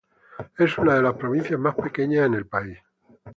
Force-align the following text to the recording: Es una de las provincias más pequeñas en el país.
Es 0.57 0.79
una 0.79 0.95
de 0.95 1.03
las 1.03 1.13
provincias 1.13 1.59
más 1.59 1.75
pequeñas 1.75 2.25
en 2.25 2.33
el 2.33 2.47
país. 2.47 2.75